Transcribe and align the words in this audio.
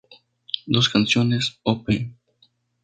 Dos 0.65 0.89
canciones, 0.89 1.59
op. 1.61 1.85